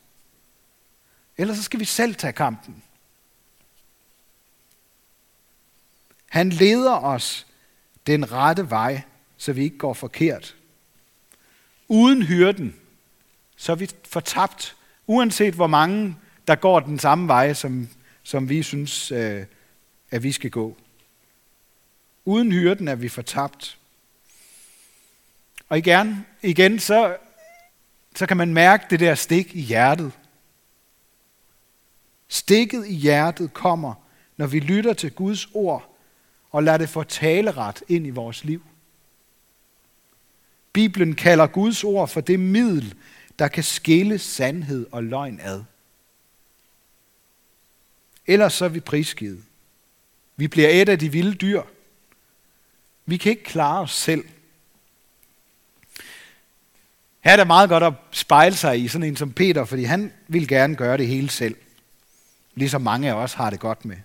Ellers 1.38 1.58
så 1.58 1.64
skal 1.64 1.80
vi 1.80 1.86
selv 1.86 2.16
tage 2.16 2.34
kampen. 2.34 2.84
Han 6.30 6.50
leder 6.50 6.96
os 6.96 7.48
den 8.08 8.32
rette 8.32 8.70
vej, 8.70 9.02
så 9.38 9.54
vi 9.54 9.64
ikke 9.64 9.78
går 9.78 9.94
forkert. 9.94 10.56
Uden 11.88 12.24
hyrden, 12.24 12.76
så 13.56 13.72
er 13.72 13.76
vi 13.76 13.90
fortabt, 14.10 14.76
uanset 15.08 15.54
hvor 15.54 15.68
mange, 15.68 16.16
der 16.48 16.56
går 16.56 16.80
den 16.80 17.00
samme 17.00 17.28
vej, 17.28 17.54
som, 17.54 17.90
som 18.24 18.50
vi 18.50 18.64
synes, 18.64 19.12
øh, 19.12 19.46
at 20.12 20.24
vi 20.24 20.32
skal 20.32 20.52
gå. 20.52 20.78
Uden 22.26 22.52
hyrden 22.52 22.88
er 22.88 22.96
vi 22.96 23.10
fortabt. 23.10 23.78
Og 25.70 25.78
igen, 25.78 26.26
igen 26.42 26.80
så, 26.80 27.18
så 28.16 28.26
kan 28.26 28.38
man 28.38 28.54
mærke 28.54 28.86
det 28.90 29.00
der 29.00 29.16
stik 29.16 29.56
i 29.56 29.62
hjertet. 29.62 30.12
Stikket 32.28 32.88
i 32.88 32.94
hjertet 32.94 33.54
kommer, 33.54 33.94
når 34.38 34.48
vi 34.48 34.60
lytter 34.60 34.94
til 34.94 35.12
Guds 35.12 35.48
ord 35.54 35.98
og 36.52 36.64
lader 36.64 36.78
det 36.78 36.90
få 36.90 37.04
taleret 37.04 37.84
ind 37.88 38.08
i 38.08 38.10
vores 38.10 38.44
liv. 38.44 38.62
Bibelen 40.74 41.16
kalder 41.16 41.48
Guds 41.48 41.84
ord 41.84 42.08
for 42.08 42.22
det 42.22 42.40
middel, 42.40 42.96
der 43.40 43.48
kan 43.48 43.64
skille 43.64 44.20
sandhed 44.20 44.88
og 44.92 45.04
løgn 45.04 45.40
ad. 45.44 45.64
Ellers 48.28 48.54
så 48.54 48.66
er 48.66 48.70
vi 48.70 48.80
prisgivet. 48.80 49.44
Vi 50.36 50.48
bliver 50.48 50.70
et 50.70 50.90
af 50.90 51.00
de 51.00 51.12
vilde 51.12 51.36
dyr. 51.36 51.62
Vi 53.06 53.18
kan 53.18 53.30
ikke 53.30 53.44
klare 53.44 53.82
os 53.82 53.94
selv. 53.94 54.26
Her 57.22 57.32
er 57.32 57.38
det 57.38 57.48
meget 57.48 57.70
godt 57.70 57.84
at 57.84 57.94
spejle 58.12 58.56
sig 58.56 58.80
i 58.80 58.88
sådan 58.88 59.08
en 59.08 59.18
som 59.18 59.34
Peter, 59.34 59.66
fordi 59.66 59.84
han 59.84 60.14
vil 60.28 60.48
gerne 60.48 60.76
gøre 60.76 60.98
det 60.98 61.08
hele 61.08 61.30
selv. 61.30 61.56
Ligesom 62.56 62.82
mange 62.82 63.10
af 63.10 63.14
os 63.14 63.34
har 63.34 63.50
det 63.50 63.60
godt 63.60 63.86
med. 63.86 63.98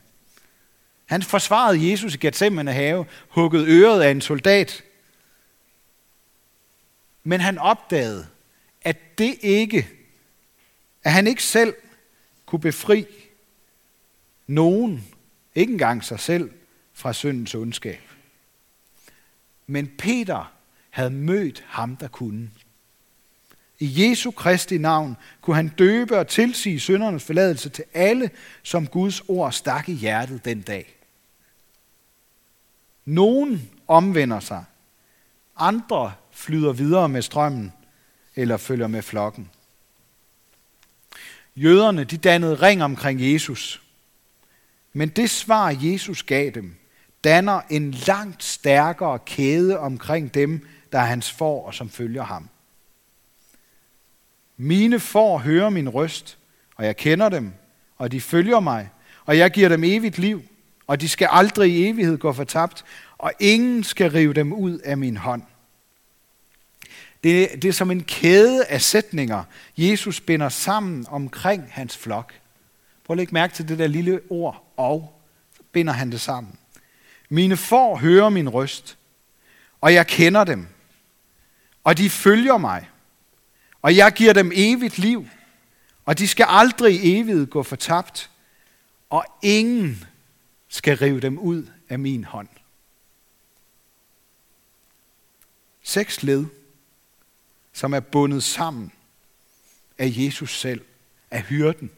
Han 1.06 1.22
forsvarede 1.22 1.90
Jesus 1.90 2.14
i 2.14 2.18
Gethsemane 2.18 2.72
have, 2.72 3.06
hugget 3.28 3.68
øret 3.68 4.02
af 4.02 4.10
en 4.10 4.20
soldat. 4.20 4.82
Men 7.24 7.40
han 7.40 7.58
opdagede, 7.58 8.26
at 8.82 9.18
det 9.18 9.34
ikke, 9.40 9.88
at 11.04 11.12
han 11.12 11.26
ikke 11.26 11.42
selv 11.42 11.74
kunne 12.46 12.60
befri 12.60 13.06
nogen, 14.50 15.04
ikke 15.54 15.72
engang 15.72 16.04
sig 16.04 16.20
selv, 16.20 16.50
fra 16.92 17.12
syndens 17.12 17.54
ondskab. 17.54 18.00
Men 19.66 19.90
Peter 19.98 20.52
havde 20.90 21.10
mødt 21.10 21.64
ham, 21.66 21.96
der 21.96 22.08
kunne. 22.08 22.50
I 23.78 24.02
Jesu 24.02 24.30
Kristi 24.30 24.78
navn 24.78 25.16
kunne 25.40 25.56
han 25.56 25.68
døbe 25.68 26.18
og 26.18 26.28
tilsige 26.28 26.80
syndernes 26.80 27.24
forladelse 27.24 27.68
til 27.68 27.84
alle, 27.94 28.30
som 28.62 28.86
Guds 28.86 29.20
ord 29.28 29.52
stak 29.52 29.88
i 29.88 29.92
hjertet 29.92 30.44
den 30.44 30.62
dag. 30.62 30.94
Nogen 33.04 33.70
omvender 33.86 34.40
sig, 34.40 34.64
andre 35.56 36.12
flyder 36.30 36.72
videre 36.72 37.08
med 37.08 37.22
strømmen 37.22 37.72
eller 38.36 38.56
følger 38.56 38.86
med 38.86 39.02
flokken. 39.02 39.50
Jøderne 41.56 42.04
de 42.04 42.18
dannede 42.18 42.54
ring 42.54 42.82
omkring 42.82 43.32
Jesus. 43.32 43.82
Men 44.92 45.08
det 45.08 45.30
svar, 45.30 45.76
Jesus 45.80 46.22
gav 46.22 46.50
dem, 46.50 46.74
danner 47.24 47.60
en 47.70 47.90
langt 47.90 48.44
stærkere 48.44 49.18
kæde 49.18 49.78
omkring 49.78 50.34
dem, 50.34 50.66
der 50.92 50.98
er 50.98 51.04
hans 51.04 51.30
for 51.30 51.66
og 51.66 51.74
som 51.74 51.90
følger 51.90 52.24
ham. 52.24 52.48
Mine 54.56 55.00
får 55.00 55.38
hører 55.38 55.70
min 55.70 55.88
røst, 55.88 56.38
og 56.76 56.84
jeg 56.84 56.96
kender 56.96 57.28
dem, 57.28 57.52
og 57.96 58.12
de 58.12 58.20
følger 58.20 58.60
mig, 58.60 58.88
og 59.26 59.38
jeg 59.38 59.50
giver 59.50 59.68
dem 59.68 59.84
evigt 59.84 60.18
liv, 60.18 60.42
og 60.86 61.00
de 61.00 61.08
skal 61.08 61.28
aldrig 61.30 61.72
i 61.72 61.88
evighed 61.88 62.18
gå 62.18 62.32
fortabt, 62.32 62.84
og 63.18 63.32
ingen 63.40 63.84
skal 63.84 64.10
rive 64.10 64.32
dem 64.32 64.52
ud 64.52 64.78
af 64.78 64.98
min 64.98 65.16
hånd. 65.16 65.42
Det, 67.24 67.62
det 67.62 67.64
er 67.64 67.72
som 67.72 67.90
en 67.90 68.04
kæde 68.04 68.64
af 68.64 68.82
sætninger, 68.82 69.44
Jesus 69.76 70.20
binder 70.20 70.48
sammen 70.48 71.06
omkring 71.08 71.64
hans 71.70 71.96
flok. 71.96 72.34
Prøv 73.04 73.14
at 73.14 73.16
lægge 73.16 73.34
mærke 73.34 73.54
til 73.54 73.68
det 73.68 73.78
der 73.78 73.86
lille 73.86 74.20
ord, 74.30 74.69
og 74.80 75.22
så 75.56 75.62
binder 75.72 75.92
han 75.92 76.12
det 76.12 76.20
sammen. 76.20 76.58
Mine 77.28 77.56
får 77.56 77.96
hører 77.96 78.28
min 78.28 78.48
røst, 78.48 78.98
og 79.80 79.94
jeg 79.94 80.06
kender 80.06 80.44
dem, 80.44 80.68
og 81.84 81.98
de 81.98 82.10
følger 82.10 82.58
mig, 82.58 82.88
og 83.82 83.96
jeg 83.96 84.12
giver 84.12 84.32
dem 84.32 84.52
evigt 84.54 84.98
liv, 84.98 85.28
og 86.04 86.18
de 86.18 86.28
skal 86.28 86.46
aldrig 86.48 86.94
i 86.94 87.18
evigt 87.18 87.50
gå 87.50 87.62
fortabt, 87.62 88.30
og 89.10 89.24
ingen 89.42 90.04
skal 90.68 90.96
rive 90.96 91.20
dem 91.20 91.38
ud 91.38 91.66
af 91.88 91.98
min 91.98 92.24
hånd. 92.24 92.48
Seks 95.82 96.22
led, 96.22 96.46
som 97.72 97.94
er 97.94 98.00
bundet 98.00 98.42
sammen 98.42 98.92
af 99.98 100.12
Jesus 100.16 100.60
selv, 100.60 100.84
af 101.30 101.42
hyrden, 101.42 101.90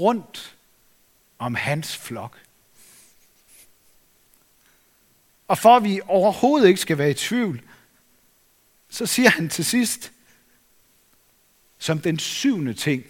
rundt 0.00 0.57
om 1.38 1.54
hans 1.54 1.96
flok. 1.96 2.38
Og 5.48 5.58
for 5.58 5.76
at 5.76 5.84
vi 5.84 6.00
overhovedet 6.06 6.68
ikke 6.68 6.80
skal 6.80 6.98
være 6.98 7.10
i 7.10 7.14
tvivl, 7.14 7.62
så 8.88 9.06
siger 9.06 9.30
han 9.30 9.48
til 9.48 9.64
sidst, 9.64 10.12
som 11.78 11.98
den 11.98 12.18
syvende 12.18 12.74
ting, 12.74 13.04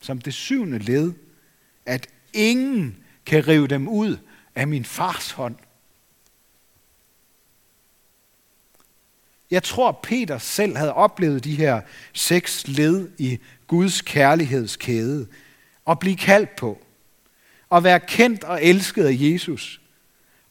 som 0.00 0.20
det 0.20 0.34
syvende 0.34 0.78
led, 0.78 1.12
at 1.86 2.08
ingen 2.32 3.04
kan 3.26 3.48
rive 3.48 3.66
dem 3.66 3.88
ud 3.88 4.16
af 4.54 4.68
min 4.68 4.84
fars 4.84 5.30
hånd. 5.30 5.56
Jeg 9.50 9.62
tror, 9.62 9.92
Peter 10.02 10.38
selv 10.38 10.76
havde 10.76 10.94
oplevet 10.94 11.44
de 11.44 11.56
her 11.56 11.80
seks 12.12 12.68
led 12.68 13.10
i 13.18 13.38
Guds 13.66 14.02
kærlighedskæde 14.02 15.26
og 15.84 15.98
blive 15.98 16.16
kaldt 16.16 16.56
på, 16.56 16.82
at 17.72 17.84
være 17.84 18.00
kendt 18.00 18.44
og 18.44 18.64
elsket 18.64 19.04
af 19.04 19.16
Jesus, 19.18 19.80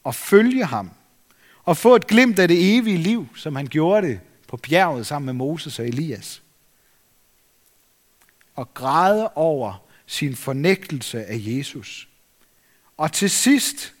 og 0.04 0.14
følge 0.14 0.64
ham, 0.64 0.90
og 1.64 1.76
få 1.76 1.96
et 1.96 2.06
glimt 2.06 2.38
af 2.38 2.48
det 2.48 2.76
evige 2.76 2.98
liv, 2.98 3.28
som 3.36 3.56
han 3.56 3.66
gjorde 3.66 4.08
det 4.08 4.20
på 4.48 4.56
bjerget 4.56 5.06
sammen 5.06 5.26
med 5.26 5.32
Moses 5.34 5.78
og 5.78 5.86
Elias. 5.86 6.42
Og 8.54 8.74
græde 8.74 9.28
over 9.28 9.84
sin 10.06 10.36
fornægtelse 10.36 11.24
af 11.24 11.36
Jesus. 11.38 12.08
Og 12.96 13.12
til 13.12 13.30
sidst, 13.30 13.94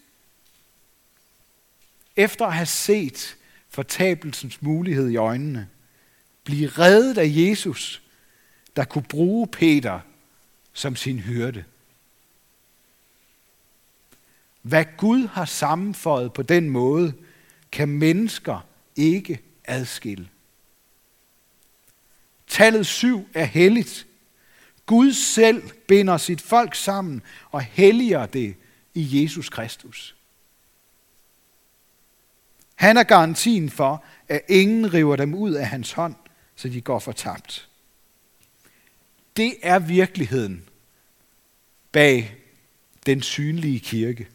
efter 2.16 2.46
at 2.46 2.54
have 2.54 2.66
set 2.66 3.36
fortabelsens 3.68 4.62
mulighed 4.62 5.08
i 5.10 5.16
øjnene, 5.16 5.68
blive 6.44 6.68
reddet 6.68 7.18
af 7.18 7.26
Jesus, 7.28 8.02
der 8.76 8.84
kunne 8.84 9.04
bruge 9.08 9.46
Peter 9.46 10.00
som 10.72 10.96
sin 10.96 11.18
hyrde. 11.18 11.64
Hvad 14.68 14.84
Gud 14.96 15.26
har 15.26 15.44
sammenføjet 15.44 16.32
på 16.32 16.42
den 16.42 16.70
måde, 16.70 17.14
kan 17.72 17.88
mennesker 17.88 18.66
ikke 18.96 19.40
adskille. 19.64 20.28
Tallet 22.46 22.86
syv 22.86 23.28
er 23.34 23.44
helligt. 23.44 24.06
Gud 24.86 25.12
selv 25.12 25.70
binder 25.86 26.16
sit 26.16 26.40
folk 26.40 26.74
sammen 26.74 27.22
og 27.50 27.62
helliger 27.62 28.26
det 28.26 28.56
i 28.94 29.22
Jesus 29.22 29.48
Kristus. 29.48 30.16
Han 32.74 32.96
er 32.96 33.02
garantien 33.02 33.70
for, 33.70 34.04
at 34.28 34.40
ingen 34.48 34.94
river 34.94 35.16
dem 35.16 35.34
ud 35.34 35.52
af 35.52 35.66
hans 35.66 35.92
hånd, 35.92 36.14
så 36.56 36.68
de 36.68 36.80
går 36.80 36.98
fortabt. 36.98 37.68
Det 39.36 39.54
er 39.62 39.78
virkeligheden 39.78 40.68
bag 41.92 42.36
den 43.06 43.22
synlige 43.22 43.80
kirke. 43.80 44.28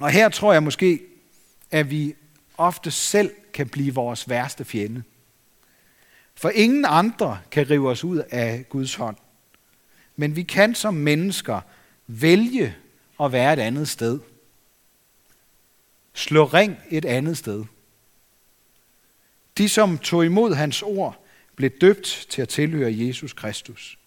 Og 0.00 0.10
her 0.10 0.28
tror 0.28 0.52
jeg 0.52 0.62
måske, 0.62 1.00
at 1.70 1.90
vi 1.90 2.14
ofte 2.56 2.90
selv 2.90 3.30
kan 3.52 3.68
blive 3.68 3.94
vores 3.94 4.28
værste 4.28 4.64
fjende. 4.64 5.02
For 6.34 6.48
ingen 6.48 6.84
andre 6.88 7.40
kan 7.50 7.70
rive 7.70 7.90
os 7.90 8.04
ud 8.04 8.22
af 8.30 8.64
Guds 8.68 8.94
hånd. 8.94 9.16
Men 10.16 10.36
vi 10.36 10.42
kan 10.42 10.74
som 10.74 10.94
mennesker 10.94 11.60
vælge 12.06 12.76
at 13.20 13.32
være 13.32 13.52
et 13.52 13.58
andet 13.58 13.88
sted. 13.88 14.20
Slå 16.14 16.44
ring 16.44 16.76
et 16.90 17.04
andet 17.04 17.38
sted. 17.38 17.64
De, 19.58 19.68
som 19.68 19.98
tog 19.98 20.24
imod 20.24 20.54
hans 20.54 20.82
ord, 20.82 21.24
blev 21.56 21.70
døbt 21.70 22.26
til 22.30 22.42
at 22.42 22.48
tilhøre 22.48 22.96
Jesus 22.96 23.32
Kristus. 23.32 23.98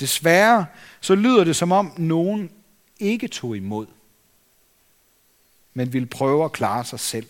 Desværre 0.00 0.66
så 1.00 1.14
lyder 1.14 1.44
det 1.44 1.56
som 1.56 1.72
om 1.72 1.92
nogen 1.98 2.50
ikke 2.98 3.28
tog 3.28 3.56
imod, 3.56 3.86
men 5.76 5.92
ville 5.92 6.06
prøve 6.06 6.44
at 6.44 6.52
klare 6.52 6.84
sig 6.84 7.00
selv. 7.00 7.26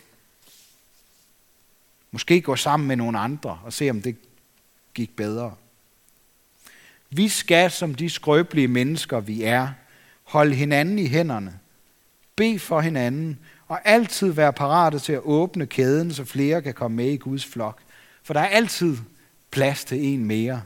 Måske 2.11 2.41
gå 2.41 2.57
sammen 2.57 2.89
med 2.89 2.97
nogle 2.97 3.19
andre 3.19 3.61
og 3.65 3.73
se, 3.73 3.91
om 3.91 4.03
det 4.03 4.17
gik 4.95 5.17
bedre. 5.17 5.55
Vi 7.11 7.29
skal, 7.29 7.71
som 7.71 7.95
de 7.95 8.11
skrøbelige 8.11 8.69
mennesker 8.69 9.21
vi 9.21 9.43
er, 9.43 9.69
holde 10.25 10.55
hinanden 10.55 10.99
i 10.99 11.07
hænderne, 11.07 11.59
bede 12.37 12.59
for 12.59 12.81
hinanden 12.81 13.39
og 13.69 13.81
altid 13.85 14.33
være 14.33 14.53
parate 14.53 14.99
til 14.99 15.13
at 15.13 15.23
åbne 15.25 15.67
kæden, 15.67 16.15
så 16.15 16.25
flere 16.25 16.63
kan 16.63 16.75
komme 16.75 16.97
med 16.97 17.13
i 17.13 17.17
Guds 17.17 17.47
flok. 17.47 17.81
For 18.23 18.33
der 18.33 18.41
er 18.41 18.49
altid 18.49 18.97
plads 19.51 19.85
til 19.85 20.05
en 20.05 20.25
mere. 20.25 20.63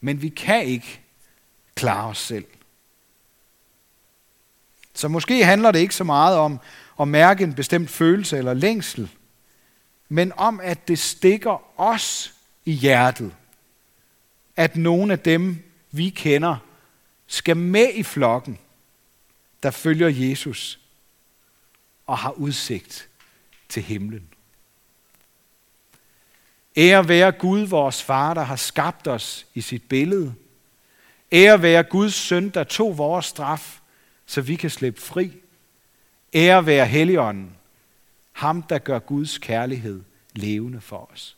Men 0.00 0.22
vi 0.22 0.28
kan 0.28 0.64
ikke 0.64 1.00
klare 1.74 2.08
os 2.08 2.18
selv. 2.18 2.46
Så 4.98 5.08
måske 5.08 5.44
handler 5.44 5.70
det 5.70 5.78
ikke 5.78 5.94
så 5.94 6.04
meget 6.04 6.36
om 6.36 6.60
at 7.00 7.08
mærke 7.08 7.44
en 7.44 7.54
bestemt 7.54 7.90
følelse 7.90 8.38
eller 8.38 8.54
længsel, 8.54 9.10
men 10.08 10.32
om 10.36 10.60
at 10.62 10.88
det 10.88 10.98
stikker 10.98 11.80
os 11.80 12.34
i 12.64 12.72
hjertet, 12.72 13.34
at 14.56 14.76
nogle 14.76 15.12
af 15.12 15.18
dem, 15.18 15.62
vi 15.90 16.10
kender, 16.10 16.56
skal 17.26 17.56
med 17.56 17.94
i 17.94 18.02
flokken, 18.02 18.58
der 19.62 19.70
følger 19.70 20.08
Jesus 20.08 20.80
og 22.06 22.18
har 22.18 22.30
udsigt 22.30 23.08
til 23.68 23.82
himlen. 23.82 24.28
Ære 26.76 27.08
være 27.08 27.32
Gud, 27.32 27.60
vores 27.60 28.02
far, 28.02 28.34
der 28.34 28.42
har 28.42 28.56
skabt 28.56 29.08
os 29.08 29.46
i 29.54 29.60
sit 29.60 29.82
billede. 29.88 30.34
Ære 31.32 31.62
være 31.62 31.82
Guds 31.82 32.14
søn, 32.14 32.48
der 32.48 32.64
tog 32.64 32.98
vores 32.98 33.26
straf, 33.26 33.78
så 34.28 34.40
vi 34.40 34.56
kan 34.56 34.70
slippe 34.70 35.00
fri. 35.00 35.32
Ære 36.34 36.66
være 36.66 36.86
Helligånden, 36.86 37.56
ham 38.32 38.62
der 38.62 38.78
gør 38.78 38.98
Guds 38.98 39.38
kærlighed 39.38 40.02
levende 40.34 40.80
for 40.80 41.10
os. 41.12 41.37